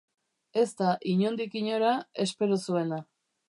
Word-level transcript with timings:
Ez 0.61 0.69
da, 0.79 0.93
inondik 1.11 1.59
inora, 1.61 1.95
espero 2.27 2.61
zuena. 2.69 3.03